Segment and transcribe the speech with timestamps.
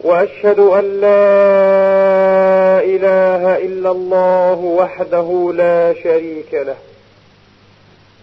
[0.00, 1.16] وأشهد أن لا
[2.80, 6.76] إله إلا الله وحده لا شريك له.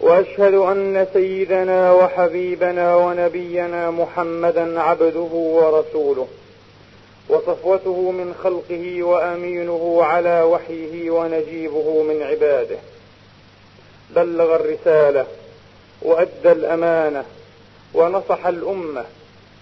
[0.00, 6.26] وأشهد أن سيدنا وحبيبنا ونبينا محمدا عبده ورسوله.
[7.28, 12.76] وصفوته من خلقه وأمينه على وحيه ونجيبه من عباده.
[14.16, 15.26] بلغ الرسالة
[16.02, 17.24] وأدى الأمانة
[17.94, 19.04] ونصح الأمة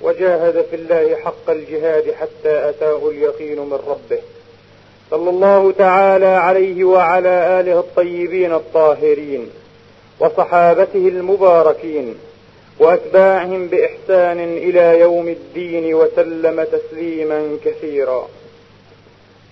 [0.02, 4.22] وجاهد في الله حق الجهاد حتى أتاه اليقين من ربه.
[5.10, 9.50] صلى الله تعالى عليه وعلى آله الطيبين الطاهرين
[10.20, 12.14] وصحابته المباركين
[12.78, 18.28] وأتباعهم بإحسان إلى يوم الدين وسلم تسليما كثيرا.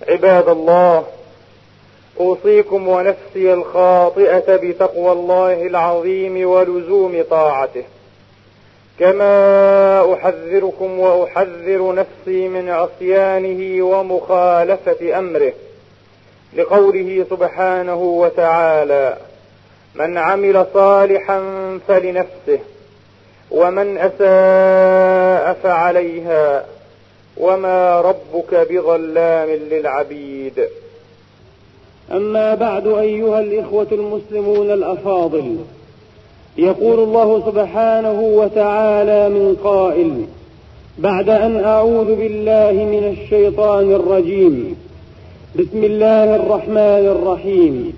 [0.09, 1.05] عباد الله
[2.21, 7.85] أوصيكم ونفسي الخاطئة بتقوى الله العظيم ولزوم طاعته.
[9.01, 15.53] كما احذركم واحذر نفسي من عصيانه ومخالفه امره
[16.57, 19.17] لقوله سبحانه وتعالى
[19.95, 21.41] من عمل صالحا
[21.89, 22.59] فلنفسه
[23.51, 26.65] ومن اساء فعليها
[27.37, 30.69] وما ربك بظلام للعبيد
[32.13, 35.57] أما بعد أيها الإخوة المسلمون الأفاضل
[36.61, 40.11] يقول الله سبحانه وتعالى من قائل
[40.99, 44.77] بعد أن أعوذ بالله من الشيطان الرجيم.
[45.59, 47.93] بسم الله الرحمن الرحيم.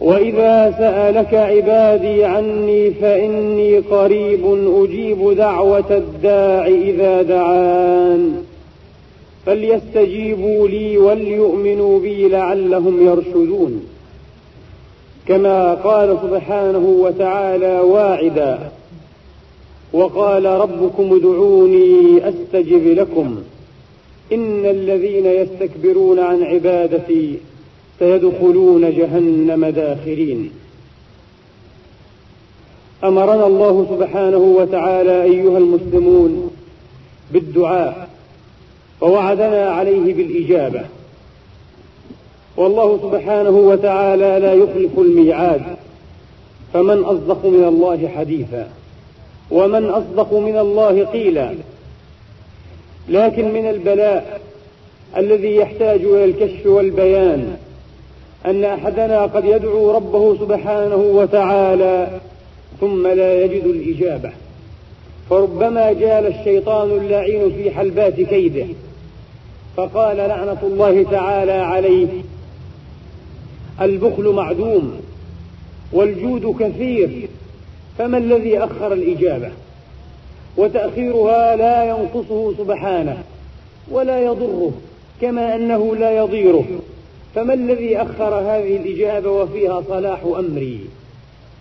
[0.00, 4.40] وإذا سألك عبادي عني فإني قريب
[4.84, 8.42] أجيب دعوة الداع إذا دعان.
[9.46, 13.95] فليستجيبوا لي وليؤمنوا بي لعلهم يرشدون.
[15.28, 18.58] كما قال سبحانه وتعالى واعدا
[19.92, 23.42] وقال ربكم ادعوني أستجب لكم.
[24.32, 27.38] إن الذين يستكبرون عن عبادتي
[27.98, 30.50] سيدخلون جهنم داخرين.
[33.04, 36.50] أمرنا الله سبحانه وتعالى أيها المسلمون
[37.32, 38.08] بالدعاء
[39.00, 40.84] ووعدنا عليه بالإجابة.
[42.56, 45.62] والله سبحانه وتعالى لا يخلف الميعاد.
[46.72, 48.68] فمن أصدق من الله حديثا
[49.50, 51.54] ومن أصدق من الله قيلا.
[53.08, 54.40] لكن من البلاء
[55.16, 57.56] الذي يحتاج إلى الكشف والبيان
[58.46, 62.08] أن أحدنا قد يدعو ربه سبحانه وتعالى
[62.80, 64.32] ثم لا يجد الإجابة.
[65.30, 68.66] فربما جال الشيطان اللعين في حلبات كيده
[69.76, 72.06] فقال لعنة الله تعالى عليه
[73.80, 75.00] البخل معدوم
[75.92, 77.28] والجود كثير
[77.98, 79.50] فما الذي أخر الإجابة؟
[80.56, 83.22] وتأخيرها لا ينقصه سبحانه
[83.90, 84.72] ولا يضره
[85.20, 86.64] كما أنه لا يضيره.
[87.34, 90.80] فما الذي أخر هذه الإجابة وفيها صلاح أمري؟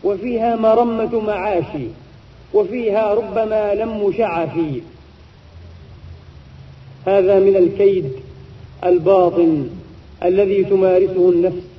[0.04, 1.88] وفيها مرمة معاشي
[2.54, 4.82] وفيها ربما لم شعفي.
[7.06, 8.12] هذا من الكيد
[8.84, 9.70] الباطن
[10.24, 11.75] الذي تمارسه النفس.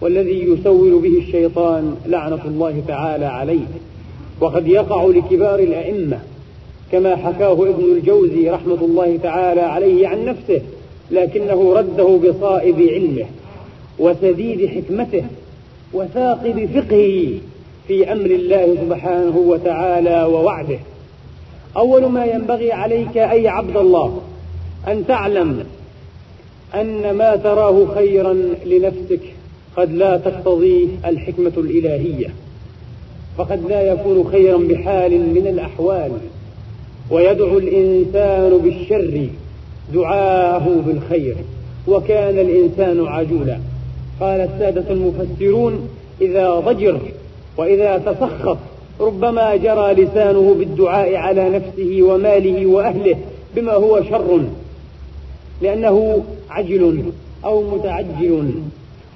[0.00, 3.66] والذي يسول به الشيطان لعنة الله تعالى عليه.
[4.40, 6.18] وقد يقع لكبار الأئمة
[6.92, 10.60] كما حكاه ابن الجوزي رحمة الله تعالى عليه عن نفسه
[11.10, 13.26] لكنه رده بصائب علمه
[13.98, 15.24] وسديد حكمته
[15.92, 17.38] وثاقب فقهه
[17.88, 20.78] في أمر الله سبحانه وتعالى ووعده.
[21.76, 24.20] أول ما ينبغي عليك أي عبد الله
[24.88, 25.64] أن تعلم
[26.74, 28.32] أن ما تراه خيرا
[28.66, 29.35] لنفسك
[29.76, 32.28] قد لا تقتضيه الحكمة الإلهية
[33.38, 36.10] فقد لا يكون خيرا بحال من الأحوال
[37.10, 39.26] ويدعو الإنسان بالشر
[39.94, 41.36] دعاءه بالخير
[41.88, 43.58] وكان الإنسان عجولا.
[44.20, 45.88] قال السادة المفسرون
[46.20, 47.00] إذا ضجر
[47.56, 48.58] وإذا تسخط
[49.00, 53.16] ربما جرى لسانه بالدعاء على نفسه وماله وأهله
[53.56, 54.40] بما هو شر
[55.62, 57.02] لأنه عجل
[57.44, 58.52] أو متعجل.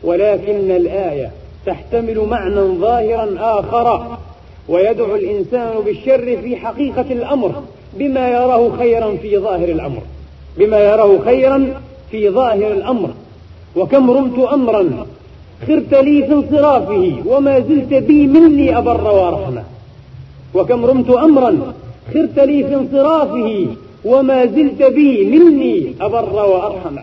[0.04, 1.30] ولكن الآية
[1.66, 4.16] تحتمل معنى ظاهرا آخر
[4.68, 7.62] ويدعو الإنسان بالشر في حقيقة الأمر
[7.98, 10.02] بما يراه خيرا في ظاهر الأمر
[10.58, 11.74] بما يراه خيرا
[12.10, 13.10] في ظاهر الأمر.
[13.76, 15.06] وكم رمت أمرا
[15.66, 19.64] خرت لي في انصرافه وما زلت بي مني أبر وأرحمه
[20.54, 21.72] وكم رمت أمرا
[22.14, 23.66] خرت لي في انصرافه
[24.04, 27.02] وما زلت بي مني أبر وأرحمة.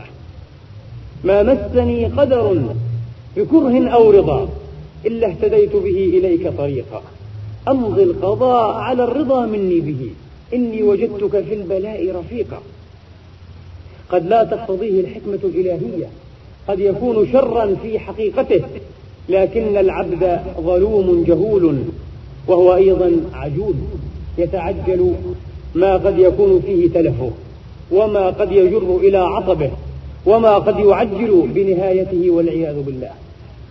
[1.24, 2.58] ما مسني قدر
[3.38, 4.50] بكره أو رضا
[5.06, 7.02] إلا اهتديت به إليك طريقا.
[7.68, 10.10] أمضي القضاء على الرضا مني به
[10.54, 12.62] إني وجدتك في البلاء رفيقا.
[14.10, 16.08] قد لا تقتضيه الحكمة الإلهية
[16.68, 18.62] قد يكون شرا في حقيقته
[19.30, 21.76] لكن العبد ظلوم جهول
[22.48, 23.76] وهو أيضا عجول
[24.38, 25.14] يتعجل
[25.76, 27.32] ما قد يكون فيه تلفه
[27.92, 29.72] وما قد يجر إلى عصبه
[30.26, 33.12] وما قد يعجل بنهايته والعياذ بالله.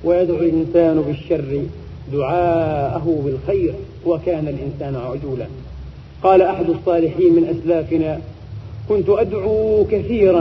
[0.05, 1.63] ويدعو الإنسان بالشر
[2.13, 3.75] دعاءه بالخير
[4.07, 5.47] وكان الإنسان عجولا.
[6.23, 8.21] قال أحد الصالحين من أسلافنا
[8.89, 10.41] كنت أدعو كثيرا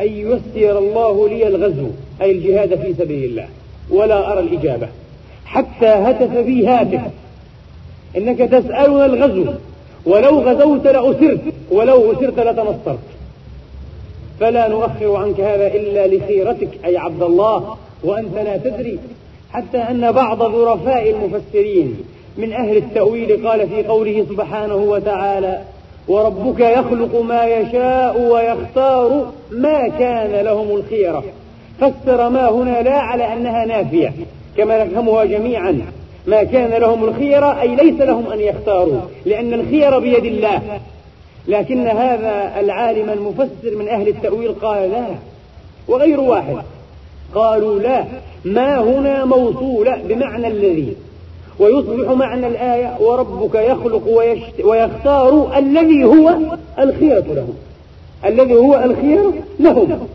[0.00, 1.86] أن ييسر الله لي الغزو
[2.22, 3.46] أي الجهاد في سبيل الله
[3.90, 4.88] ولا أرى الإجابة
[5.46, 7.00] حتى هتف بي هاتف.
[8.16, 9.52] إنك تسألنا الغزو
[10.06, 11.40] ولو غزوت لأسرت
[11.70, 12.98] ولو أسرت لتنصرت.
[14.40, 18.98] فلا نؤخر عنك هذا إلا لخيرتك أي عبد الله وأنت لا تدري.
[19.52, 21.96] حتى أن بعض ظرفاء المفسرين
[22.36, 25.60] من أهل التأويل قال في قوله سبحانه وتعالى
[26.08, 31.24] وربك يخلق ما يشاء ويختار ما كان لهم الخيرة.
[31.80, 34.12] فسر ما هنا لا على أنها نافية
[34.56, 35.82] كما نفهمها جميعا.
[36.26, 40.60] ما كان لهم الخيرة أي ليس لهم أن يختاروا لأن الخير بيد الله.
[41.48, 45.06] لكن هذا العالم المفسر من أهل التأويل قال لا
[45.88, 46.56] وغير واحد.
[47.34, 48.04] قالوا لا
[48.44, 50.96] ما هنا موصولة بمعنى الذي
[51.58, 54.08] ويصبح معنى الآية وربك يخلق
[54.64, 56.34] ويختار الذي هو
[56.78, 57.54] الخيرة لهم.
[58.24, 59.30] الذي هو الخير
[59.60, 60.08] لهم.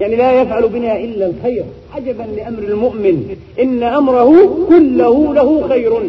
[0.00, 1.64] يعني لا يفعل بنا إلا الخير.
[1.96, 3.36] عجبا لأمر المؤمن.
[3.60, 6.00] إن أمره كله له خير.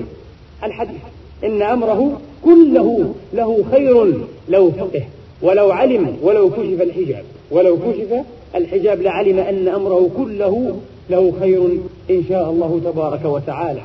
[0.64, 1.02] الحديث.
[1.44, 4.14] إن أمره كله له خير.
[4.50, 5.04] لو فقه
[5.42, 7.24] ولو علم ولو كشف الحجاب.
[7.52, 8.26] ولو كشف
[8.56, 10.76] الحجاب لعلم أن أمره كله
[11.10, 11.64] له خير
[12.10, 13.82] إن شاء الله تبارك وتعالى.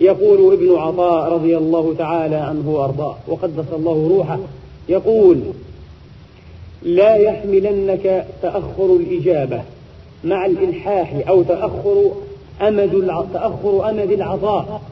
[0.00, 4.38] يقول ابن عطاء رضي الله تعالى عنه وأرضاه وقدس الله روحه.
[4.88, 5.40] يقول
[6.82, 9.62] لا يحملنك تأخر الإجابة
[10.24, 12.12] مع الإلحاح أو تأخر
[12.62, 14.82] أمد تأخر أمد العطاء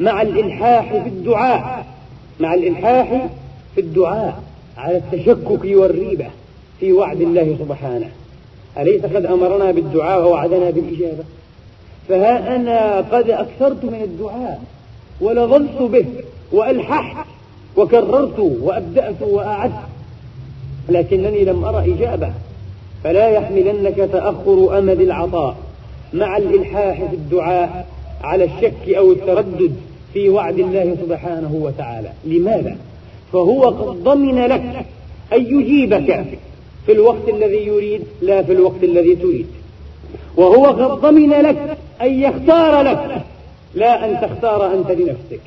[0.00, 1.86] مع الإلحاح في الدعاء.
[2.40, 3.28] مع الإلحاح
[3.74, 4.42] في الدعاء.
[4.76, 6.26] على التشكك والريبة
[6.80, 8.10] في وعد الله سبحانه.
[8.78, 11.24] أليس قد أمرنا بالدعاء ووعدنا بالإجابة؟
[12.08, 14.62] فها أنا قد أكثرت من الدعاء
[15.20, 16.06] ولظلت به
[16.52, 17.26] وألححت
[17.76, 19.72] وكررت وأبدأت وأعدت
[20.88, 22.32] لكنني لم أرى إجابة.
[23.04, 25.56] فلا يحملنك تأخر أمد العطاء
[26.12, 27.86] مع الإلحاح في الدعاء
[28.22, 29.76] على الشك أو التردد
[30.12, 32.10] في وعد الله سبحانه وتعالى.
[32.24, 32.76] لماذا؟
[33.34, 34.86] فهو قد ضمن لك
[35.32, 36.24] أن يجيبك
[36.86, 39.46] في الوقت الذي يريد لا في الوقت الذي تريد.
[40.36, 43.22] وهو قد ضمن لك أن يختار لك
[43.74, 45.40] لا أن تختار أنت لنفسك.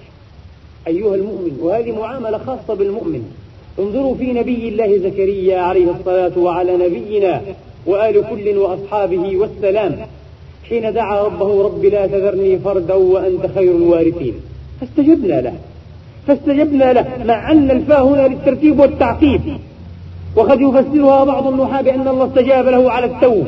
[0.88, 3.24] أيها المؤمن وهذه معاملة خاصة بالمؤمن.
[3.80, 7.42] انظروا في نبي الله زكريا عليه الصلاة وعلى نبينا
[7.86, 10.00] وآل كل وأصحابه والسلام.
[10.70, 14.34] حين دعا ربه رب لا تذرني فردا وأنت خير الوارثين.
[14.82, 15.54] فاستجبنا له.
[16.28, 19.42] فاستجبنا له مع أن الفاء هنا للترتيب والتعقيب.
[20.36, 23.44] وقد يفسرها بعض النحاة بأن الله استجاب له على التو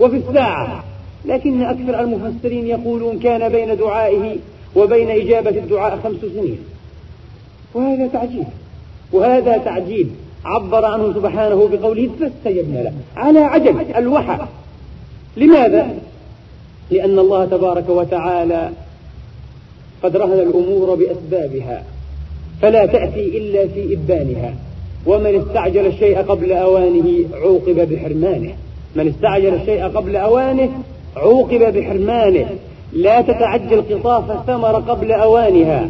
[0.00, 0.84] وفي الساعة.
[1.24, 4.36] لكن أكثر المفسرين يقولون كان بين دعائه
[4.76, 6.58] وبين إجابة الدعاء خمس سنين.
[7.74, 8.46] وهذا تعجيب.
[9.12, 10.10] وهذا تعجيب
[10.44, 12.92] عبر عنه سبحانه بقوله فاستجبنا له.
[13.16, 14.38] على عجب الوحى.
[15.36, 15.88] لماذا؟
[16.90, 18.70] لأن الله تبارك وتعالى
[20.02, 21.82] قد رهن الأمور بأسبابها.
[22.62, 24.54] فلا تأتي إلا في إبانها.
[25.06, 28.52] ومن استعجل الشيء قبل أوانه عوقب بحرمانه.
[28.96, 30.68] من استعجل الشيء قبل أوانه
[31.16, 32.46] عوقب بحرمانه.
[32.92, 35.88] لا تتعجل قطاف الثمر قبل أوانها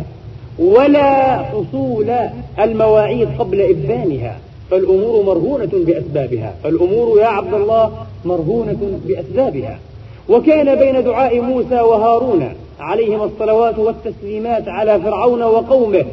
[0.59, 2.11] ولا حصول
[2.59, 4.39] المواعيد قبل إبانها.
[4.71, 6.55] فالأمور مرهونة بأسبابها.
[6.65, 7.93] فالأمور يا عبد الله
[8.25, 9.79] مرهونة بأسبابها.
[10.29, 12.49] وكان بين دعاء موسى وهارون
[12.81, 16.05] عليهما الصلوات والتسليمات على فرعون وقومه.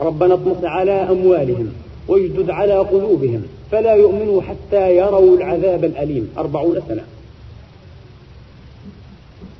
[0.00, 1.72] ربنا اطمس على أموالهم
[2.08, 7.02] واجدد على قلوبهم فلا يؤمنوا حتى يروا العذاب الأليم أربعون سنة.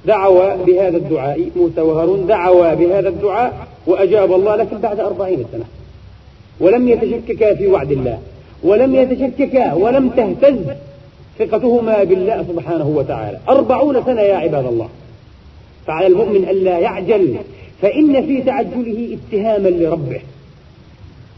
[0.06, 5.64] دعوا بهذا الدعاء موسى وهارون دعوا بهذا الدعاء وأجاب الله لكن بعد أربعين سنة.
[6.60, 8.18] ولم يتشككا في وعد الله
[8.62, 10.58] ولم يتشككا ولم تهتز
[11.38, 13.38] ثقتهما بالله سبحانه وتعالى.
[13.48, 14.88] أربعون سنة يا عباد الله.
[15.86, 17.36] فعلى المؤمن ألا يعجل
[17.82, 20.20] فإن في تعجله اتهاما لربه.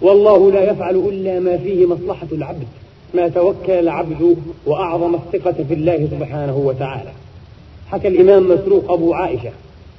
[0.03, 2.67] والله لا يفعل إلا ما فيه مصلحة العبد
[3.15, 7.11] ما توكل العبد وأعظم الثقة في الله سبحانه وتعالى.
[7.91, 9.51] حكى الإمام مسروق أبو عائشة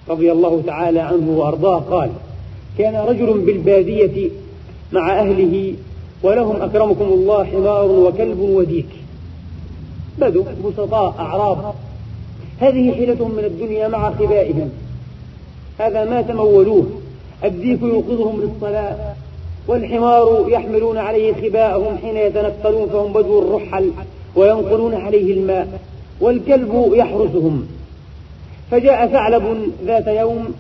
[0.10, 2.10] رضي الله تعالى عنه وأرضاه قال
[2.78, 4.30] كان رجل بالبادية
[4.92, 5.74] مع أهله
[6.24, 8.90] ولهم أكرمكم الله حمار وكلب وديك
[10.20, 11.74] بدو بسطاء أعراب
[12.60, 14.70] هذه حيلتهم من الدنيا مع خبائهم.
[15.80, 16.86] هذا ما تمولوه.
[17.44, 19.16] الديك يوقظهم للصلاة
[19.68, 23.92] والحمار يحملون عليه خباءهم حين يتنقلون فهم بدو الرحل
[24.36, 25.80] وينقلون عليه الماء
[26.22, 27.68] والكلب يحرسهم.
[28.72, 30.54] فجاء ثعلب ذات يوم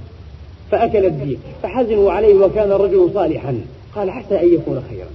[0.71, 3.61] فأكل الديك فحزنوا عليه وكان الرجل صالحا.
[3.95, 5.09] قال عسى أن يكون خيرا.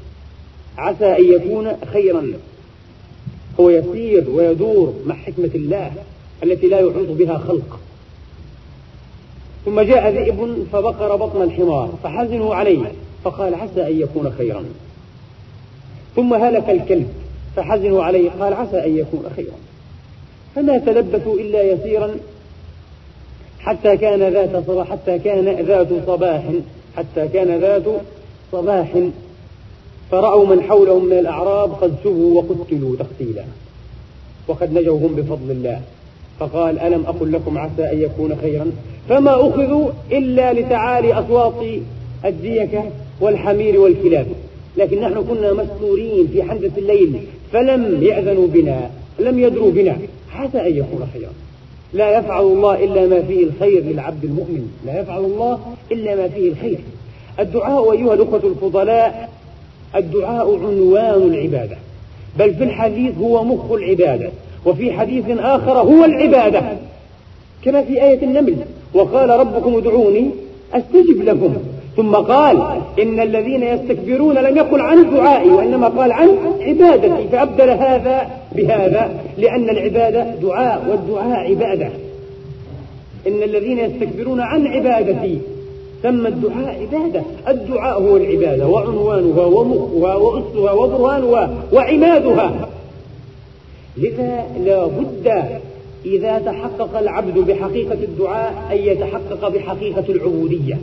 [0.79, 2.27] عسى أن يكون خيرا.
[3.61, 5.93] هو يسير ويدور مع حكمة الله
[6.43, 7.79] التي لا يحيط بها خلق.
[9.65, 12.93] ثم جاء ذئب فبقر بطن الحمار فحزنوا عليه
[13.25, 14.65] فقال عسى أن يكون خيرا.
[16.17, 17.09] ثم هلك الكلب
[17.57, 19.57] فحزنوا عليه قال عسى أن يكون خيرا.
[20.55, 22.15] فما تلبثوا إلا يسيرا
[23.59, 26.43] حتى كان ذات صباح حتى كان ذات صباح
[26.97, 27.85] حتى كان ذات
[28.53, 28.89] صباح.
[30.11, 33.45] فرأوا من حولهم من الأعراب قد سبوا وقتلوا تقتيلا.
[34.49, 35.81] وقد نجوا هم بفضل الله.
[36.41, 38.67] فقال ألم أقل لكم عسى أن يكون خيرا؟
[39.09, 41.55] فما أخذوا إلا لتعالي أصوات
[42.25, 42.85] الديكة
[43.21, 44.27] والحمير والكلاب.
[44.77, 47.21] لكن نحن كنا مستورين في حندة الليل
[47.53, 49.99] فلم يأذنوا بنا لم يدروا بنا
[50.35, 51.31] عسى أن يكون خيرا.
[51.93, 54.69] لا يفعل الله إلا ما فيه الخير للعبد المؤمن.
[54.87, 55.59] لا يفعل الله
[55.93, 56.79] إلا ما فيه الخير.
[57.41, 59.31] الدعاء أيها الأخوة الفضلاء
[59.97, 61.77] الدعاء عنوان العبادة.
[62.39, 64.31] بل في الحديث هو مخ العبادة.
[64.67, 66.63] وفي حديث آخر هو العبادة.
[67.65, 68.57] كما في آية النمل
[68.95, 70.31] وقال ربكم ادعوني
[70.75, 71.55] أستجب لكم.
[71.97, 72.63] ثم قال
[73.03, 76.29] إن الذين يستكبرون لم يقل عن دعائي وإنما قال عن
[76.61, 81.89] عبادتي فأبدل هذا بهذا لأن العبادة دعاء والدعاء عبادة.
[83.27, 85.39] إن الذين يستكبرون عن عبادتي
[86.03, 87.23] سمى الدعاء عبادة.
[87.49, 92.69] الدعاء هو العبادة وعنوانها ومخها وأسها وبرهانها وعمادها.
[93.97, 95.33] لذا لا بد
[96.05, 100.79] إذا تحقق العبد بحقيقة الدعاء أن يتحقق بحقيقة العبودية.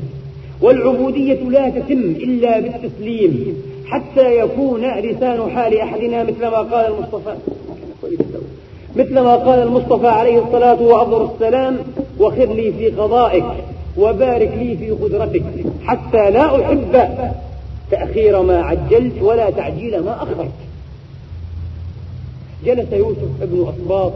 [0.62, 7.36] والعبودية لا تتم إلا بالتسليم حتى يكون لسان حال أحدنا مثل ما قال المصطفى.
[8.96, 11.78] مثل ما قال المصطفى عليه الصلاة وأفضل السلام
[12.20, 13.46] وخذ لي في قضائك
[13.98, 15.44] وبارك لي في قدرتك
[15.86, 17.10] حتى لا أحب
[17.92, 20.52] تأخير ما عجلت ولا تعجيل ما أخرت.
[22.66, 24.14] جلس يوسف ابن أصباط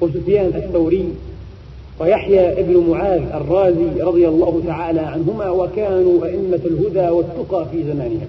[0.00, 1.14] وسفيان الثوري
[2.00, 8.28] ويحيى ابن معاذ الرازي رضي الله تعالى عنهما وكانوا أئمة الهدى والتقى في زمانهم.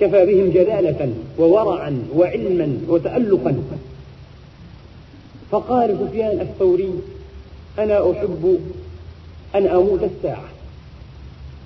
[0.00, 3.56] كفى بهم جلالة وورعا وعلما وتألقا.
[5.50, 6.90] فقال سفيان الثوري
[7.78, 8.58] أنا أحب
[9.54, 10.48] أن أموت الساعة.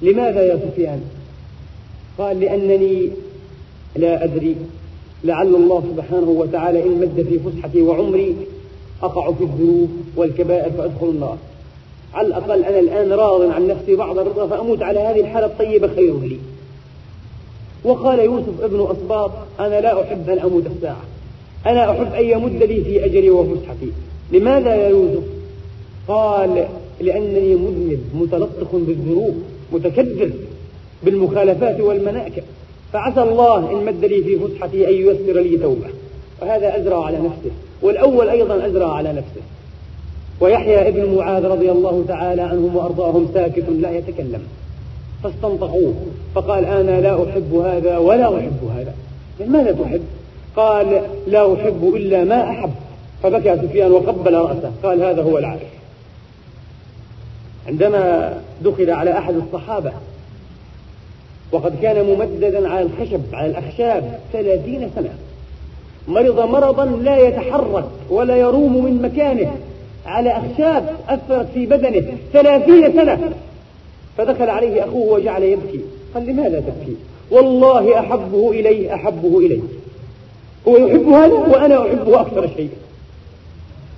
[0.02, 1.02] لماذا يا سفيان؟
[2.18, 3.08] قال لأنني
[3.96, 4.56] لا أدري.
[5.24, 8.36] لعل الله سبحانه وتعالى إن مد في فسحتي وعمري
[9.02, 11.38] أقع في الذنوب والكبائر فأدخل النار.
[12.14, 16.20] على الأقل أنا الآن راض عن نفسي بعض الرضا فأموت على هذه الحالة الطيبة خير
[16.20, 16.38] لي.
[17.84, 21.04] وقال يوسف ابن أصباط أنا لا أحب أن أموت الساعة.
[21.66, 23.92] أنا أحب أن يمد لي في أجلي وفسحتي.
[24.32, 25.22] لماذا يا يوسف؟
[26.08, 26.68] قال
[27.00, 30.30] لأنني مذنب متلطخ بالذنوب متكدر
[31.02, 32.42] بالمخالفات والمناكب.
[32.92, 35.86] فعسى الله إن مد لي في فسحتي أن ييسر لي توبة.
[36.42, 37.50] وهذا أزرى على نفسه.
[37.82, 39.40] والأول أيضا أزرى على نفسه.
[40.40, 44.42] ويحيى ابن معاذ رضي الله تعالى عنهم وأرضاهم ساكت لا يتكلم.
[45.22, 45.94] فاستنطقوه.
[46.34, 48.94] فقال أنا لا أحب هذا ولا أحب هذا.
[49.46, 50.02] ماذا تحب؟
[50.56, 52.72] قال لا أحب إلا ما أحب.
[53.22, 54.72] فبكى سفيان وقبل رأسه.
[54.82, 55.70] قال هذا هو العارف.
[57.68, 58.32] عندما
[58.62, 59.92] دخل على أحد الصحابة
[61.52, 65.10] وقد كان ممددا على الخشب على الأخشاب ثلاثين سنة.
[66.08, 69.56] مرض مرضا لا يتحرك ولا يروم من مكانه
[70.06, 73.32] على أخشاب أثرت في بدنه ثلاثين سنة.
[74.18, 75.80] فدخل عليه أخوه وجعل يبكي.
[76.14, 76.96] قال لماذا تبكي؟
[77.30, 79.60] والله أحبه إلي أحبه إلي
[80.68, 82.70] هو يحب هذا وأنا أحبه أكثر شيء.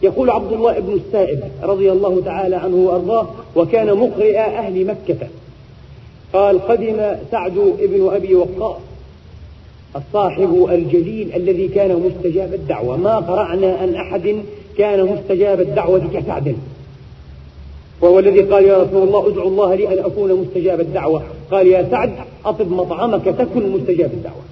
[0.03, 5.27] يقول عبد الله بن السائب رضي الله تعالى عنه وأرضاه وكان مقرئ أهل مكة.
[6.33, 8.77] قال قدم سعد بن أبي وقاص
[9.97, 12.97] الصاحب الجليل الذي كان مستجاب الدعوة.
[12.97, 14.37] ما قرأنا عن أحد
[14.79, 16.57] كان مستجاب الدعوة كسعد
[18.01, 21.23] وهو الذي قال يا رسول الله ادعو الله لي أن أكون مستجاب الدعوة.
[21.51, 22.13] قال يا سعد
[22.45, 24.43] أطب مطعمك تكن مستجاب الدعوة.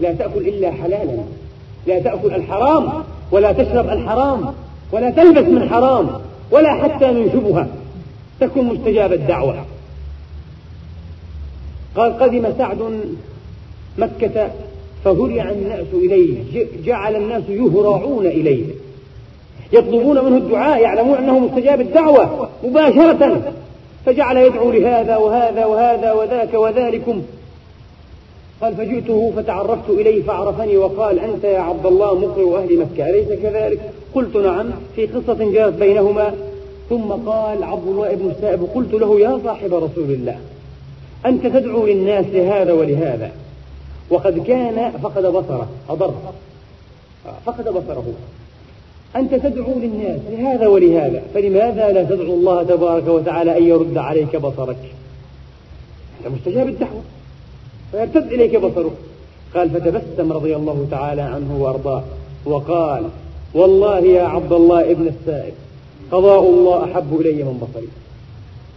[0.00, 1.16] لا تأكل إلا حلالا.
[1.86, 2.92] لا تأكل الحرام
[3.32, 4.54] ولا تشرب الحرام
[4.92, 6.08] ولا تلبس من حرام
[6.50, 7.68] ولا حتى من شبهة.
[8.40, 9.54] تكن مستجاب الدعوة.
[11.96, 12.78] قال قدم سعد
[13.98, 14.50] مكة
[15.04, 16.38] فهرع الناس إليه
[16.84, 18.64] جعل الناس يهرعون إليه.
[19.72, 23.52] يطلبون منه الدعاء يعلمون أنه مستجاب الدعوة مباشرة.
[24.06, 27.22] فجعل يدعو لهذا وهذا وهذا وذاك وذلكم.
[28.60, 33.80] قال فجئته فتعرفت إليه فعرفني وقال أنت يا عبد الله مقرئ أهل مكة أليس كذلك؟
[34.14, 36.34] قلت نعم في قصة جرت بينهما.
[36.90, 40.38] ثم قال عبد الله بن السائب قلت له يا صاحب رسول الله.
[41.26, 43.32] أنت تدعو للناس لهذا ولهذا.
[44.10, 46.14] وقد كان فقد بصره أضر.
[47.46, 48.12] فقد بصره.
[49.16, 51.22] أنت تدعو للناس لهذا ولهذا.
[51.34, 54.76] فلماذا لا تدعو الله تبارك وتعالى أن يرد عليك بصرك؟
[56.18, 57.02] أنت مستجاب الدعوة
[57.92, 58.92] فيرتد إليك بصرك.
[59.54, 62.02] قال فتبسم رضي الله تعالى عنه وأرضاه.
[62.44, 63.04] وقال
[63.54, 65.54] والله يا عبد الله ابن السائب
[66.12, 67.88] قضاء الله أحب إلي من بصري.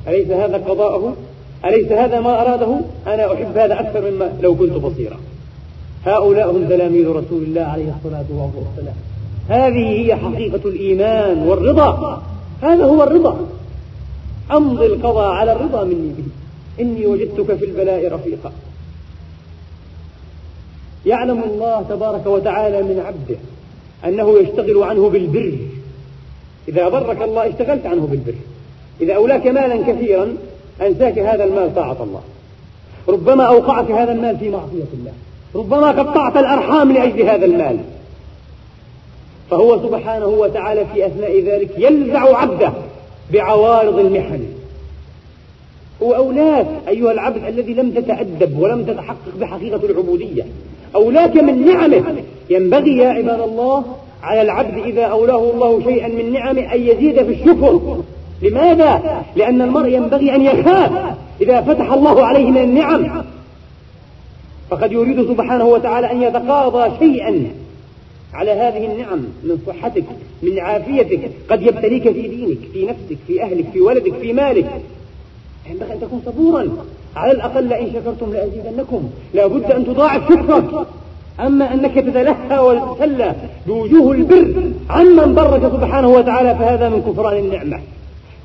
[0.08, 1.16] أليس هذا قضاءه
[1.66, 5.18] أليس هذا ما أراده؟ أنا أحب هذا أكثر مما لو كنت بصيرا.
[6.06, 8.96] هؤلاء هم تلاميذ رسول الله عليه الصلاة والسلام.
[9.50, 12.24] هذه هي حقيقة الإيمان والرضا.
[12.62, 13.48] هذا هو الرضا.
[14.52, 16.24] أمضي القضاء على الرضا مني به.
[16.84, 18.52] إني وجدتك في البلاء رفيقا.
[21.06, 23.40] يعلم الله تبارك وتعالى من عبده
[24.06, 25.58] أنه يشتغل عنه بالبر.
[26.68, 28.36] إذا برك الله اشتغلت عنه بالبر.
[29.02, 30.28] إذا أولاك مالا كثيرا
[30.82, 32.22] أنساك هذا المال طاعة الله.
[33.10, 35.12] ربما أوقعك هذا المال في معصية الله.
[35.56, 37.78] ربما قطعت الأرحام لأجل هذا المال.
[39.52, 42.74] فهو سبحانه وتعالى في أثناء ذلك يلزع عبده
[43.34, 44.46] بعوارض المحن.
[46.02, 50.46] وأولاك أيها العبد الذي لم تتأدب ولم تتحقق بحقيقة العبودية.
[50.96, 52.24] أولاك من نعمه.
[52.50, 53.84] ينبغي يا عباد الله
[54.24, 57.98] على العبد إذا أولاه الله شيئا من نعمه أن يزيد في الشكر.
[58.42, 60.92] لماذا؟ لأن المرء ينبغي أن يخاف
[61.42, 63.24] إذا فتح الله عليه من النعم.
[64.70, 67.46] فقد يريد سبحانه وتعالى أن يتقاضى شيئا
[68.34, 70.04] على هذه النعم من صحتك
[70.44, 74.82] من عافيتك قد يبتليك في دينك في نفسك في أهلك في ولدك في مالك.
[75.70, 76.68] ينبغي أن تكون صبورا.
[77.16, 79.10] على الأقل لئن شكرتم لأزيدنكم.
[79.34, 80.88] لا بد أن تضاعف شكرك.
[81.40, 83.36] أما أنك تتلهى وتتسلى
[83.68, 87.80] بوجوه البر عمن برك سبحانه وتعالى فهذا من كفران النعمة.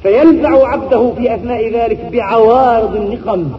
[0.02, 3.52] فينزع عبده في أثناء ذلك بعوارض النقم.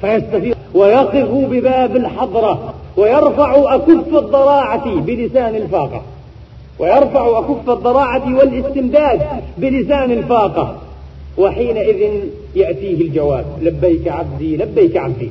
[0.00, 6.02] فيستفيق ويقف بباب الحضرة ويرفع أكف الضراعة بلسان الفاقة.
[6.78, 9.22] ويرفع أكف الضراعة والاستمداد
[9.58, 10.76] بلسان الفاقة.
[11.38, 12.20] وحينئذ
[12.54, 15.30] يأتيه الجواب لبيك عبدي لبيك عبدي.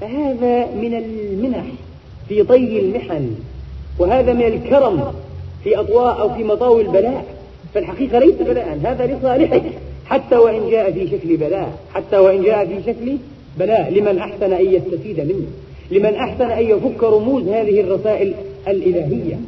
[0.00, 1.64] فهذا من المنح
[2.28, 3.34] في طي المحن
[3.98, 5.12] وهذا من الكرم
[5.64, 7.37] في أضواء أو في مطاوي البلاء.
[7.74, 9.62] فالحقيقة ليس بلاء هذا لصالحك
[10.06, 13.16] حتى وإن جاء في شكل بلاء حتى وإن جاء في شكل
[13.58, 13.92] بلاء.
[13.92, 15.46] لمن أحسن أن يستفيد منه.
[15.90, 18.34] لمن أحسن أن يفك رموز هذه الرسائل
[18.68, 19.40] الإلهية.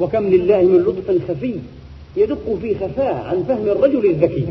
[0.00, 1.54] وكم لله من لطف خفي
[2.16, 4.46] يدق في خفاء عن فهم الرجل الذكي.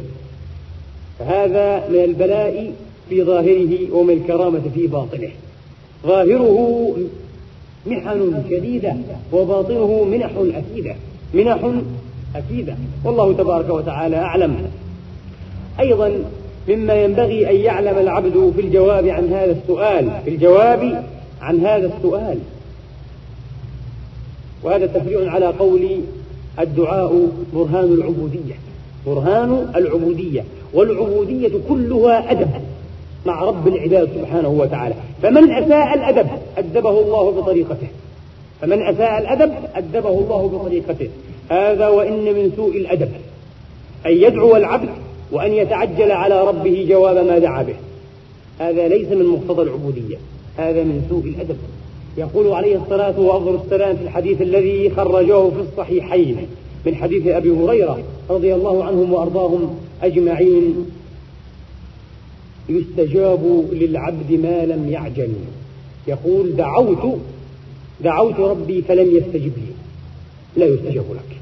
[1.19, 2.73] فهذا من البلاء
[3.09, 5.29] في ظاهره ومن الكرامة في باطنه.
[6.05, 6.97] ظاهره
[7.85, 8.95] محن شديدة
[9.33, 10.95] وباطنه منح أكيدة.
[11.33, 11.71] منح
[12.35, 12.75] أكيدة.
[13.05, 14.55] والله تبارك وتعالى أعلم.
[15.79, 16.11] أيضا
[16.69, 21.03] مما ينبغي أن يعلم العبد في الجواب عن هذا السؤال في الجواب
[21.41, 22.37] عن هذا السؤال.
[24.63, 25.87] وهذا تفريع على قول
[26.59, 28.55] الدعاء برهان العبودية.
[29.05, 30.43] برهان العبودية.
[30.73, 32.49] والعبودية كلها أدب
[33.25, 34.95] مع رب العباد سبحانه وتعالى.
[35.21, 37.87] فمن أساء الأدب أدبه الله بطريقته.
[38.61, 41.09] فمن أساء الأدب أدبه الله بطريقته.
[41.49, 43.09] هذا وإن من سوء الأدب.
[44.05, 44.89] أن يدعو العبد
[45.31, 47.75] وأن يتعجل على ربه جواب ما دعا به.
[48.59, 50.17] هذا ليس من مقتضى العبودية.
[50.57, 51.57] هذا من سوء الأدب.
[52.17, 56.37] يقول عليه الصلاة وأفضل السلام في الحديث الذي خرجه في الصحيحين
[56.85, 60.85] من حديث أبي هريرة رضي الله عنهم وأرضاهم أجمعين.
[62.69, 65.33] يستجاب للعبد ما لم يعجل.
[66.07, 67.19] يقول دعوت
[68.03, 69.73] دعوت ربي فلم يستجب لي.
[70.57, 71.37] لا يستجاب لك.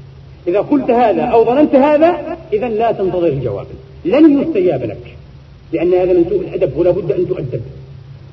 [0.46, 3.66] إذا قلت هذا أو ظننت هذا إذا لا تنتظر الجواب.
[4.04, 5.16] لن يستجاب لك.
[5.72, 7.60] لأن هذا من سوء الأدب ولا بد أن تؤدب.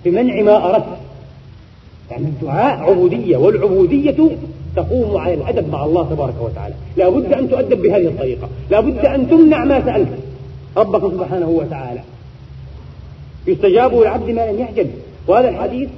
[0.06, 0.98] بمنع ما أردت.
[2.12, 4.38] يعني الدعاء عبودية والعبودية
[4.76, 6.74] تقوم على الأدب مع الله تبارك وتعالى.
[6.98, 8.50] لا بد أن تؤدب بهذه الطريقة.
[8.72, 10.10] لا بد أن تمنع ما سألت
[10.78, 12.02] ربك سبحانه وتعالى.
[13.48, 14.88] يستجاب للعبد ما لم يعجل.
[15.28, 15.90] وهذا الحديث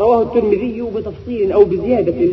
[0.00, 2.28] رواه الترمذي بتفصيل أو بزيادة.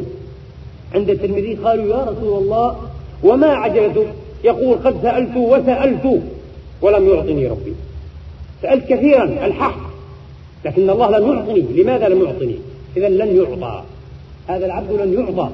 [0.95, 2.77] عند الترمذي قالوا يا رسول الله
[3.23, 4.07] وما عجلتك
[4.43, 6.21] يقول قد سألت وسألت
[6.81, 7.73] ولم يعطني ربي.
[8.61, 9.79] سألت كثيرا الحق
[10.65, 11.61] لكن الله لم يعطني.
[11.61, 12.55] لماذا لم يعطني؟
[12.97, 13.83] إذا لن يعطى.
[14.47, 15.49] هذا العبد لن يعطى.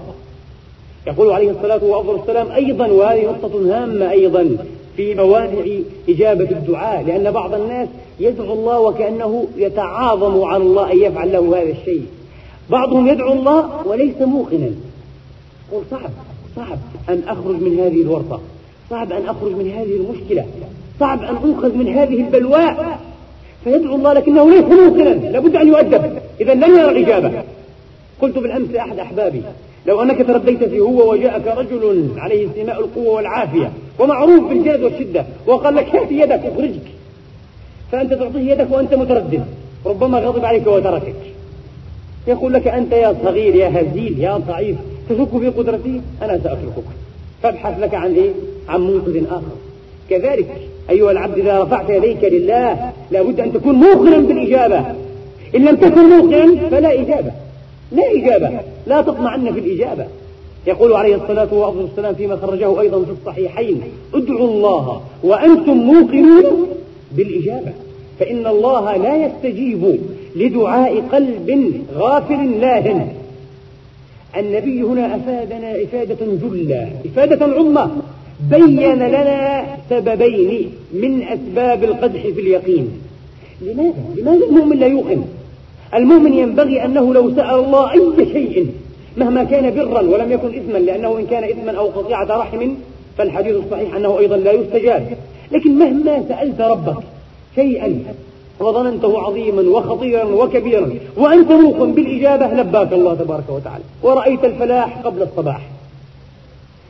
[1.08, 4.58] يقول عليه الصلاة والسلام أيضا وهذه نقطة هامة أيضا.
[4.98, 5.64] في موانع
[6.10, 7.88] إجابة الدعاء لأن بعض الناس
[8.20, 12.06] يدعو الله وكأنه يتعاظم على الله أن يفعل له هذا الشيء.
[12.70, 14.70] بعضهم يدعو الله وليس موقنا.
[15.72, 16.10] يقول صعب
[16.56, 16.78] صعب
[17.10, 18.42] أن أخرج من هذه الورطة
[18.90, 20.46] صعب أن أخرج من هذه المشكلة
[21.00, 23.00] صعب أن أنقذ من هذه البلواء.
[23.64, 26.18] فيدعو الله لكنه ليس موقنا لابد أن يؤدب.
[26.42, 27.44] إذا لن يرى الإجابة.
[28.22, 29.42] قلت بالأمس لأحد أحبابي
[29.88, 35.76] لو أنك ترديت فيه هو وجاءك رجل عليه سماء القوة والعافية ومعروف بالجهد والشدة وقال
[35.76, 36.82] لك هات يدك اخرجك
[37.92, 39.46] فأنت تعطيه يدك وأنت متردد
[39.86, 41.16] ربما غضب عليك وتركك.
[42.28, 44.76] يقول لك أنت يا صغير يا هزيل يا ضعيف
[45.10, 46.84] تشك في قدرتي؟ أنا سأتركك.
[47.44, 48.32] فابحث لك عن إيه؟
[48.70, 49.56] عن منقذ آخر.
[50.10, 50.48] كذلك
[50.90, 54.86] أيها العبد إذا رفعت يديك لله لابد أن تكون موقنا بالإجابة.
[55.56, 57.32] إن لم تكن موقنا فلا إجابة.
[57.94, 58.60] لا إجابة.
[58.88, 60.06] لا تطمعن في الإجابة.
[60.68, 63.82] يقول عليه الصلاة والسلام فيما خرجه أيضا في الصحيحين
[64.14, 66.68] ادعوا الله وأنتم موقنون
[67.12, 67.72] بالإجابة.
[68.20, 70.00] فإن الله لا يستجيب
[70.36, 73.08] لدعاء قلب غافل لاهن
[74.38, 77.90] النبي هنا أفادنا إفادة جلة إفادة عظمى.
[78.52, 82.90] بين لنا سببين من أسباب القدح في اليقين.
[83.62, 85.24] لماذا؟ لماذا المؤمن لا يوقن؟
[85.96, 88.68] المؤمن ينبغي أنه لو سأل الله أي شيء
[89.18, 92.72] مهما كان برا ولم يكن إثما لأنه إن كان إثما أو قطيعة رحم
[93.18, 95.18] فالحديث الصحيح أنه أيضا لا يستجاب.
[95.52, 97.04] لكن مهما سألت ربك
[97.56, 98.04] شيئا
[98.60, 103.84] وظننته عظيما وخطيرا وكبيرا وأنت موقن بالإجابة لباك الله تبارك وتعالى.
[104.04, 105.62] ورأيت الفلاح قبل الصباح.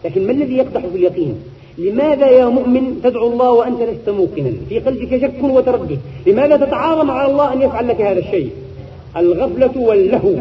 [0.06, 1.36] لكن ما الذي يقدح في اليقين؟
[1.78, 6.00] لماذا يا مؤمن تدعو الله وأنت لست موقنا؟ في قلبك شك وتردد.
[6.28, 8.50] لماذا تتعاظم على الله أن يفعل لك هذا الشيء؟
[9.18, 10.36] الغفلة واللهو.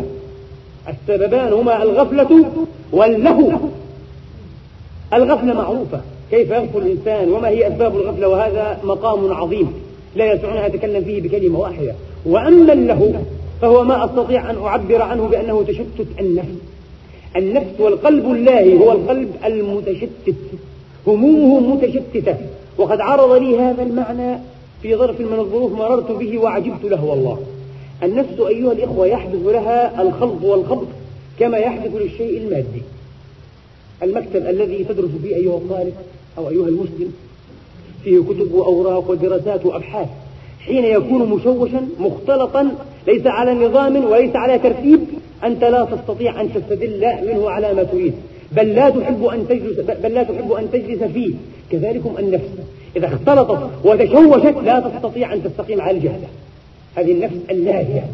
[0.89, 2.45] السببان هما الغفلة
[2.93, 3.51] واللهو.
[5.15, 6.01] الغفلة معروفة.
[6.31, 9.73] كيف يغفل الإنسان؟ وما هي أسباب الغفلة؟ وهذا مقام عظيم.
[10.17, 11.95] لا يسعني أن أتكلم فيه بكلمة واحدة.
[12.27, 13.13] وأما اللهو
[13.61, 16.59] فهو ما أستطيع أن أعبر عنه بأنه تشتت النفس.
[17.37, 20.35] النفس والقلب اللاهي هو القلب المتشتت.
[21.07, 22.37] همومه متشتتة.
[22.79, 24.39] وقد عرض لي هذا المعنى
[24.83, 27.39] في ظرف من الظروف مررت به وعجبت له والله.
[28.03, 30.87] النفس أيها الإخوة يحدث لها الخلط والخبط
[31.39, 32.83] كما يحدث للشيء المادي.
[34.03, 35.95] المكتب الذي تدرس فيه أيها الطالب
[36.39, 37.13] أو أيها المسلم
[38.05, 40.09] فيه كتب وأوراق ودراسات وأبحاث.
[40.61, 42.69] حين يكون مشوشا مختلطا
[43.07, 45.01] ليس على نظام وليس على ترتيب
[45.45, 48.13] أنت لا تستطيع أن تستدل منه على ما تريد.
[48.53, 51.35] بل لا تحب أن تجلس بل لا تحب أن تجلس فيه.
[51.71, 52.51] كذلكم النفس.
[52.97, 56.21] إذا اختلطت وتشوشت لا تستطيع أن تستقيم على الجهة
[56.95, 58.07] هذه النفس اللاهية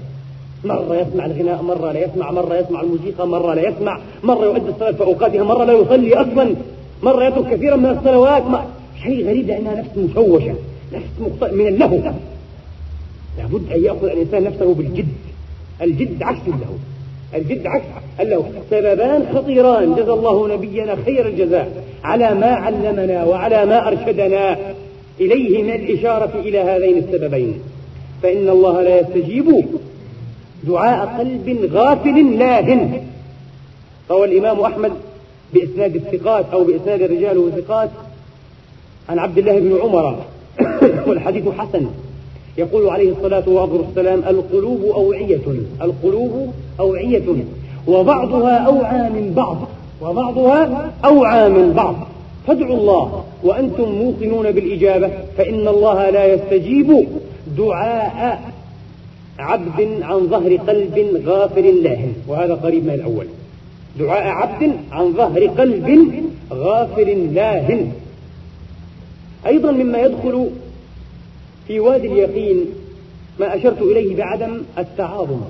[0.65, 4.93] مرة يسمع الغناء مرة لا يسمع مرة يسمع الموسيقى مرة لا يسمع مرة يؤدي الصلاة
[4.93, 6.55] في أوقاتها مرة لا يصلي أصلا
[7.03, 8.43] مرة يترك كثيرا من الصلوات.
[9.03, 10.55] شيء غريب لأنها نفس مشوشة
[10.93, 11.53] نفس.
[11.53, 11.99] من اللهو.
[13.39, 15.09] لابد أن يأخذ الإنسان نفسه بالجد.
[15.83, 16.75] الجد عكس اللهو.
[17.35, 17.85] الجد عكس
[18.21, 18.43] اللهو.
[18.71, 19.95] سببان خطيران.
[19.95, 24.59] جزى الله نبينا خير الجزاء على ما علمنا وعلى ما أرشدنا
[25.21, 27.61] إليه من الإشارة إلى هذين السببين.
[28.23, 29.65] فإن الله لا يستجيب
[30.65, 33.03] دعاء قلب غافل لاهن
[34.11, 34.93] روى الإمام أحمد
[35.55, 37.91] بإسناد الثقات أو بإسناد الرجال والثقات
[39.09, 40.17] عن عبد الله بن عمر.
[41.09, 41.87] والحديث حسن.
[42.59, 45.41] يقول عليه الصلاة والسلام القلوب أوعية
[45.83, 47.45] القلوب أوعية.
[47.89, 49.57] وبعضها أوعى من بعض.
[50.03, 51.97] وبعضها أوعى من بعض.
[52.47, 57.07] فادعوا الله وأنتم موقنون بالإجابة فإن الله لا يستجيب
[57.59, 58.53] دعاء
[59.39, 63.27] عبد عن ظهر قلب غافل لاهن وهذا قريب من الأول.
[63.99, 66.13] دعاء عبد عن ظهر قلب
[66.53, 67.93] غافل لاهن
[69.47, 70.51] أيضا مما يدخل
[71.67, 72.65] في وادي اليقين
[73.41, 75.41] ما أشرت إليه بعدم التعاظم.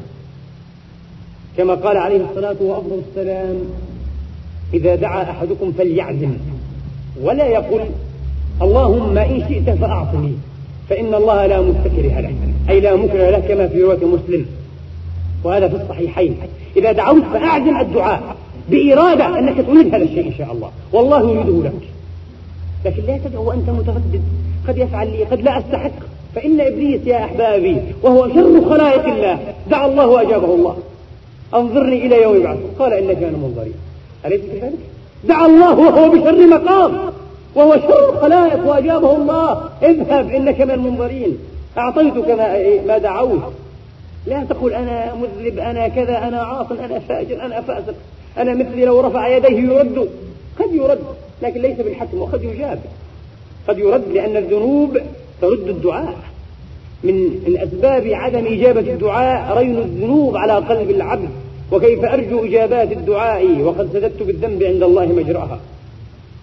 [1.56, 3.56] كما قال عليه الصلاة والسلام
[4.74, 6.32] إذا دعا أحدكم فليعزم.
[7.22, 7.84] ولا يقل
[8.62, 10.32] اللهم إن شئت فأعطني.
[10.88, 12.34] فإن الله لا مستكره له
[12.68, 14.46] أي لا مكره له كما في رواية مسلم.
[15.44, 16.36] وهذا في الصحيحين.
[16.76, 18.36] إذا دعوت فأعزم الدعاء
[18.70, 20.70] بإرادة أنك تريد هذا الشيء إن شاء الله.
[20.92, 21.88] والله يريده لك.
[22.84, 24.22] لكن لا تدعو وأنت متردد.
[24.68, 25.90] قد يفعل لي قد لا أستحق.
[26.34, 29.38] فإن إبليس يا أحبابي وهو شر خلائق الله
[29.70, 30.76] دعا الله وأجابه الله.
[31.54, 32.58] أنظرني إلى يوم يبعث.
[32.78, 33.72] قال إنك أنا منظرين
[34.26, 34.78] أليس كذلك؟
[35.24, 36.92] دعا الله وهو بشر مقام.
[37.58, 39.70] وهو شر الخلائق وأجابه الله.
[39.82, 41.38] اذهب إنك من المنظرين.
[41.78, 43.52] أعطيتك ما, ما دعوت.
[44.26, 47.94] لا تقل أنا مذنب أنا كذا أنا عاص أنا فاجر أنا فاسق.
[48.38, 50.08] أنا مثلي لو رفع يديه يرد.
[50.58, 50.98] قد يرد
[51.42, 52.78] لكن ليس بالحتم وقد يجاب.
[53.68, 54.98] قد يرد لأن الذنوب
[55.40, 56.16] ترد الدعاء.
[57.04, 57.14] من
[57.46, 61.28] من أسباب عدم إجابة الدعاء رين الذنوب على قلب العبد.
[61.72, 65.58] وكيف أرجو إجابات الدعاء؟ وقد سددت بالذنب عند الله مجرأها.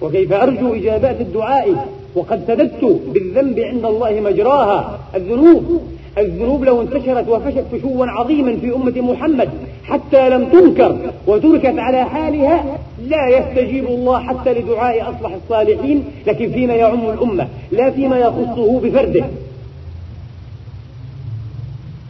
[0.01, 4.99] وكيف أرجو إجابات الدعاء وقد سددت بالذنب عند الله مجراها.
[5.15, 5.81] الذنوب
[6.17, 9.49] الذنوب لو انتشرت وفشت فشوا عظيما في أمة محمد
[9.83, 12.63] حتى لم تنكر وتركت على حالها
[13.07, 19.25] لا يستجيب الله حتى لدعاء أصلح الصالحين لكن فيما يعم الأمة لا فيما يخصه بفرده.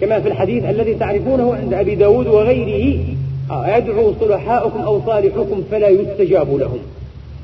[0.02, 3.00] كما في الحديث الذي تعرفونه عند أبي داود وغيره
[3.52, 6.80] آه، يدعو صلحاؤكم أو صالحكم فلا يستجاب لهم.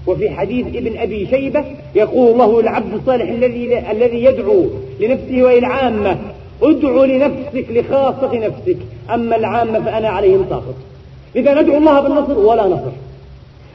[0.07, 4.65] وفي حديث ابن أبي شيبة يقول الله للعبد الصالح الذي الذي يدعو
[4.99, 6.17] لنفسه وللعامة
[6.63, 8.77] ادعو لنفسك لخاصة نفسك.
[9.13, 10.75] أما العامة فأنا عليهم ساخط
[11.35, 12.91] لذا ندعو الله بالنصر ولا نصر.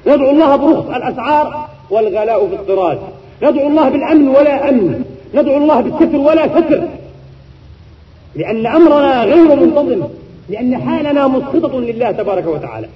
[0.06, 2.98] ندعو الله برخص الأسعار والغلاء في الطراز
[3.42, 5.04] ندعو الله بالأمن ولا أمن.
[5.34, 6.82] ندعو الله بالستر ولا ستر.
[8.36, 10.02] لأن أمرنا غير منتظم.
[10.48, 12.88] لأن حالنا مسخطة لله تبارك وتعالى.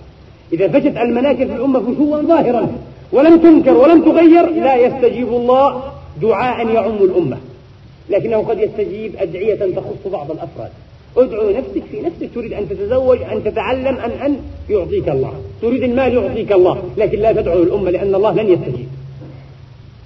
[0.52, 2.68] إذا فشت المناكب في الأمة فشوا ظاهرا.
[3.12, 5.82] ولم تنكر ولم تغير لا يستجيب الله
[6.22, 7.36] دعاء يعم الأمة.
[8.10, 10.70] لكنه قد يستجيب أدعية تخص بعض الأفراد.
[11.16, 14.36] ادعو نفسك في نفسك تريد أن تتزوج أن تتعلم أن أن
[14.70, 15.32] يعطيك الله.
[15.62, 18.88] تريد المال يعطيك الله لكن لا تدعو الأمة لأن الله لن يستجيب.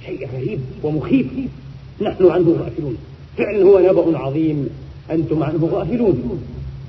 [0.06, 1.26] شيء غريب ومخيف.
[2.00, 2.96] نحن عنه غافلون.
[3.38, 4.68] فعلا هو نبأ عظيم
[5.10, 6.42] أنتم عنه غافلون.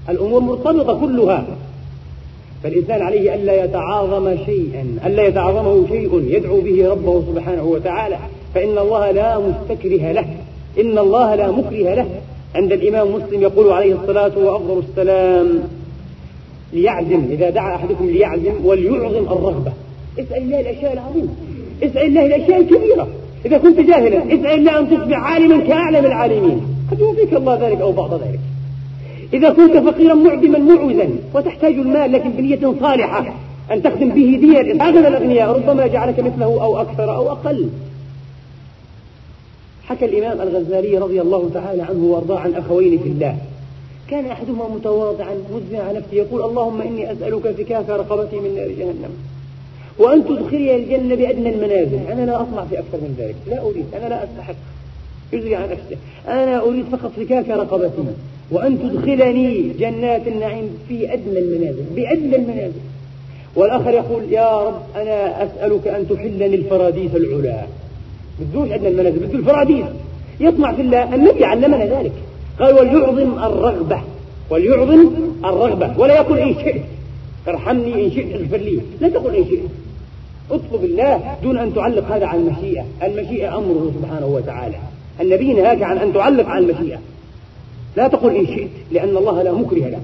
[0.09, 1.47] الأمور مرتبطة كلها.
[2.63, 8.17] فالإنسان عليه ألا يتعاظم شيئا ألا يتعاظمه شيء يدعو به ربه سبحانه وتعالى
[8.55, 10.25] فإن الله لا مستكره له
[10.79, 12.05] إن الله لا مكره له.
[12.55, 15.59] عند الإمام مسلم يقول عليه الصلاة وأفضل السلام
[16.73, 19.73] ليعزم إذا دعا أحدكم ليعزم وليعظم الرغبة.
[20.19, 21.29] اسأل الله الأشياء العظيمة.
[21.83, 23.07] اسأل الله الأشياء الكبيرة.
[23.45, 26.61] إذا كنت جاهلا اسأل الله أن تصبح عالما كأعلم العالمين.
[26.91, 28.39] قد يوفيك الله ذلك أو بعض ذلك.
[29.33, 33.35] إذا كنت فقيرا معدما معوزا وتحتاج المال لكن بنية صالحة
[33.71, 37.69] أن تخدم به دين هكذا الأغنياء ربما جعلك مثله أو أكثر أو أقل.
[39.83, 43.37] حكى الإمام الغزالي رضي الله تعالى عنه وأرضاه عن أخوين في الله.
[44.09, 49.09] كان أحدهما متواضعا مزمع نفسه يقول اللهم إني أسألك فكاك رقبتي من نار جهنم
[49.99, 51.99] وأن تدخلي الجنة بأدنى المنازل.
[52.11, 53.35] أنا لا أطمع في أكثر من ذلك.
[53.47, 53.85] لا أريد.
[53.95, 54.55] أنا لا أستحق.
[55.33, 58.03] يجري عن نفسه أنا أريد فقط فكاك رقبتي.
[58.51, 62.79] وأن تدخلني جنات النعيم في أدنى المنازل بأدنى المنازل.
[63.55, 67.61] والآخر يقول يا رب أنا أسألك أن تحلني الفراديس العلا.
[68.39, 69.85] بدوش أدنى المنازل بده الفراديس.
[70.39, 72.11] يطمع في الله النبي علمنا ذلك.
[72.59, 74.01] قال وليعظم الرغبة
[74.49, 75.09] وليعظم
[75.45, 75.99] الرغبة.
[75.99, 76.81] ولا يقول إن شئت.
[77.47, 78.79] ارحمني إن شئت اغفر لي.
[79.01, 79.59] لا تقل إن شئت.
[80.51, 82.85] اطلب الله دون أن تعلق هذا على المشيئة.
[83.03, 84.75] المشيئة أمره سبحانه وتعالى.
[85.21, 86.99] النبي نهاك عن أن تعلق على المشيئة.
[87.97, 90.01] لا تقل إن شئت لأن الله لا مكره له.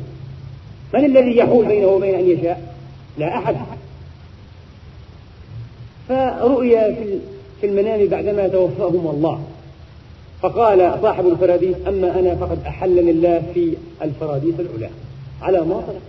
[0.94, 2.76] من الذي يحول بينه وبين أن يشاء؟
[3.18, 3.56] لا أحد.
[6.10, 6.96] فرؤيا
[7.62, 9.42] في المنام بعدما توفاهم الله.
[10.42, 14.90] فقال صاحب الفراديس أما أنا فقد أحلني الله في الفراديس العلا
[15.42, 16.02] على ما طلب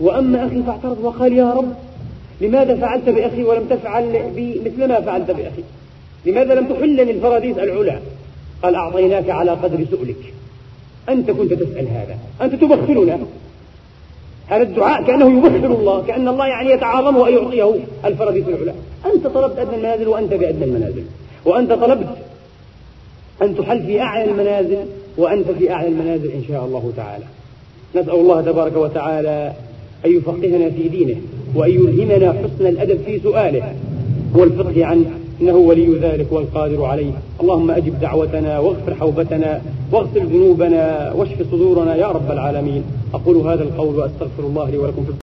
[0.00, 1.72] وأما أخي فاعترض وقال يا رب
[2.40, 5.62] لماذا فعلت بأخي ولم تفعل بي مثل ما فعلت بأخي؟
[6.26, 7.98] لماذا لم تحلني الفراديس العلا
[8.62, 10.34] قال أعطيناك على قدر سؤلك.
[11.08, 12.18] أنت كنت تسأل هذا.
[12.42, 13.18] أنت تبخلنا.
[14.46, 18.72] هذا الدعاء كأنه يبخل الله كأن الله يعني يتعاظمه أن يعطيه الفرديس العلا
[19.14, 21.02] أنت طلبت أدنى المنازل وأنت بأدنى المنازل.
[21.44, 22.08] وأنت طلبت
[23.42, 24.84] أن تحل في أعلى المنازل
[25.16, 27.24] وأنت في أعلى المنازل إن شاء الله تعالى.
[27.94, 29.52] نسأل الله تبارك وتعالى
[30.06, 31.16] أن يفقهنا في دينه
[31.54, 33.74] وأن يلهمنا حسن الأدب في سؤاله
[34.34, 35.10] والفقه عنه
[35.42, 37.12] إنه ولي ذلك والقادر عليه.
[37.40, 39.60] اللهم أجب دعوتنا واغفر حوبتنا
[39.92, 42.82] واغسل ذنوبنا واشف صدورنا يا رب العالمين.
[43.14, 45.04] أقول هذا القول وأستغفر الله لي ولكم.
[45.04, 45.10] في